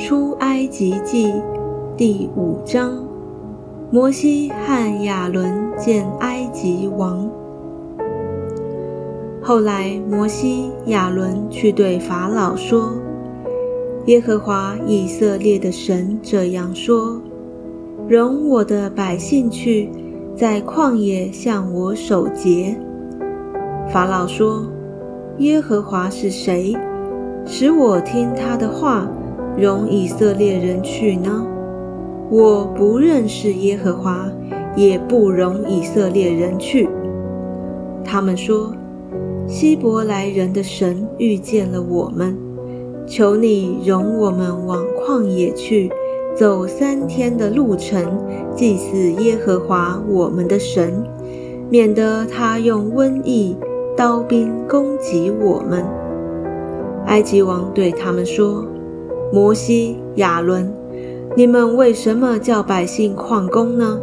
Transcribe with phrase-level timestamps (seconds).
[0.00, 1.30] 出埃及记
[1.94, 3.04] 第五章：
[3.90, 7.30] 摩西和亚伦见埃及王。
[9.42, 12.94] 后来，摩西、亚伦去对法老说
[14.08, 17.20] ：“耶和华以色列的神这样说：
[18.08, 19.90] 容我的百姓去，
[20.34, 22.74] 在旷野向我守节。”
[23.92, 24.64] 法老说
[25.40, 26.74] ：“耶和华是谁，
[27.44, 29.06] 使我听他的话？”
[29.58, 31.46] 容以色列人去呢？
[32.30, 34.30] 我不认识耶和华，
[34.76, 36.88] 也不容以色列人去。
[38.04, 38.72] 他们说
[39.48, 42.38] ：“希伯来人的神遇见了我们，
[43.06, 45.90] 求你容我们往旷野去，
[46.36, 48.16] 走三天的路程，
[48.54, 51.02] 祭祀耶和华我们的神，
[51.68, 53.56] 免得他用瘟疫、
[53.96, 55.84] 刀兵攻击我们。”
[57.06, 58.64] 埃及王对他们说。
[59.32, 60.72] 摩西、亚伦，
[61.36, 64.00] 你们为什么叫百姓旷工呢？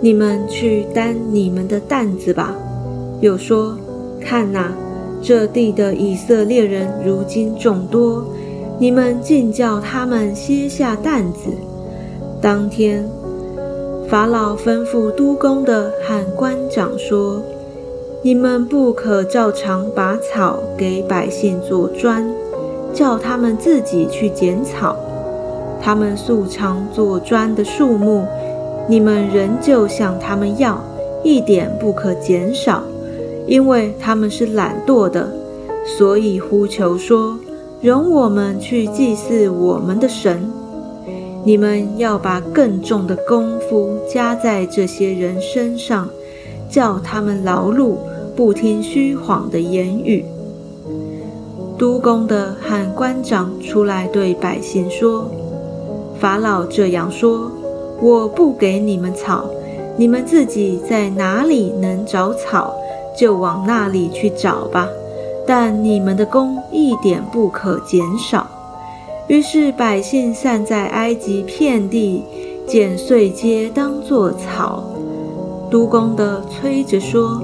[0.00, 2.54] 你们去担你们的担子吧。
[3.20, 3.78] 又说：
[4.20, 4.72] 看哪，
[5.22, 8.24] 这地的以色列人如今众多，
[8.78, 11.50] 你们竟叫他们歇下担子。
[12.42, 13.08] 当天，
[14.08, 17.40] 法老吩咐督工的和官长说：
[18.22, 22.26] 你们不可照常拔草给百姓做砖。
[22.94, 24.96] 叫他们自己去剪草，
[25.82, 28.24] 他们素常做砖的树木，
[28.88, 30.78] 你们仍旧向他们要，
[31.22, 32.82] 一点不可减少，
[33.46, 35.28] 因为他们是懒惰的，
[35.98, 37.36] 所以呼求说：
[37.82, 40.48] 容我们去祭祀我们的神。
[41.46, 46.08] 你们要把更重的功夫加在这些人身上，
[46.70, 47.96] 叫他们劳碌，
[48.34, 50.24] 不听虚谎的言语。
[51.84, 55.30] 督工的和官长出来对百姓说
[56.18, 57.50] ：“法老这样说，
[58.00, 59.44] 我不给你们草，
[59.98, 62.72] 你们自己在哪里能找草，
[63.14, 64.88] 就往那里去找吧。
[65.46, 68.46] 但你们的工一点不可减少。”
[69.28, 72.24] 于是百姓散在埃及遍地，
[72.66, 74.82] 捡碎秸当作草。
[75.70, 77.42] 督工的催着说：“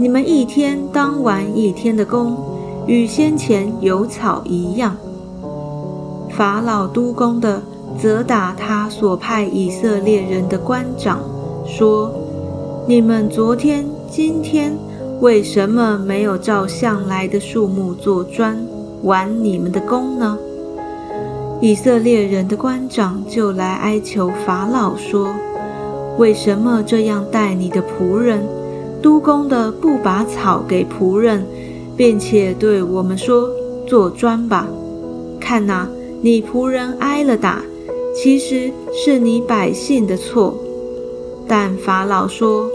[0.00, 2.34] 你们一天当完一天的工。”
[2.88, 4.96] 与先前有草一样，
[6.30, 7.60] 法老督工的
[8.00, 11.20] 责打他所派以色列人的官长，
[11.66, 12.10] 说
[12.88, 14.72] ：“你们昨天、今天
[15.20, 18.56] 为什么没有照向来的树木做砖，
[19.02, 20.38] 完你们的工呢？”
[21.60, 25.34] 以色列人的官长就来哀求法老说
[26.16, 28.40] ：“为什么这样待你的仆人？
[29.02, 31.46] 督工的不把草给仆人？”
[31.98, 33.50] 并且对我们说
[33.84, 34.68] ：“做砖吧，
[35.40, 35.88] 看呐，
[36.22, 37.60] 你仆人挨了打，
[38.14, 40.56] 其实是你百姓的错。”
[41.48, 42.70] 但法老说：“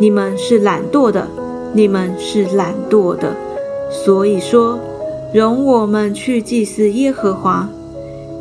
[0.00, 1.28] 你们是懒惰的，
[1.72, 3.36] 你们是懒惰的，
[3.90, 4.76] 所以说，
[5.32, 7.68] 容我们去祭祀耶和华。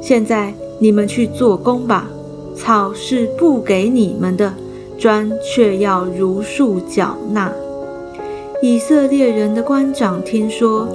[0.01, 2.09] 现在你们去做工吧，
[2.55, 4.51] 草是不给你们的，
[4.97, 7.53] 砖却要如数缴纳。”
[8.59, 10.89] 以色列人的官长听说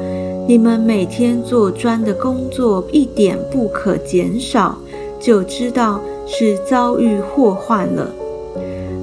[0.48, 4.76] 你们每天做砖的工作一点不可减少，
[5.20, 8.10] 就知道是遭遇祸患了。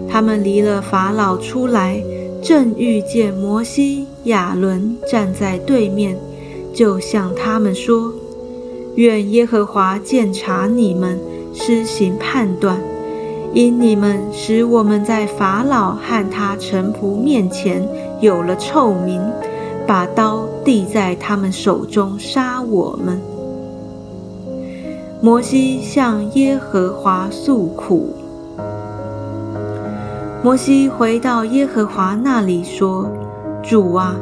[0.09, 2.03] 他们离了法老出来，
[2.41, 6.17] 正遇见摩西、亚伦站在对面，
[6.73, 8.13] 就向他们说
[8.95, 11.17] ：“愿耶和华鉴察你们，
[11.53, 12.77] 施行判断。”
[13.53, 17.87] 因你们使我们在法老和他臣仆面前
[18.19, 19.19] 有了臭名，
[19.87, 23.19] 把刀递在他们手中杀我们。
[25.19, 28.13] 摩西向耶和华诉苦。
[30.43, 33.09] 摩西回到耶和华那里说
[33.61, 34.15] ：“主啊，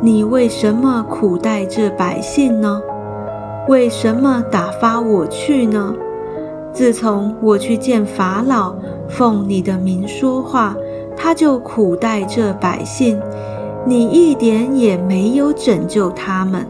[0.00, 2.80] 你为什么苦待这百姓呢？
[3.68, 5.94] 为什么打发我去呢？”
[6.72, 8.74] 自从我去见法老，
[9.08, 10.74] 奉你的名说话，
[11.16, 13.20] 他就苦待这百姓，
[13.86, 16.66] 你一点也没有拯救他们。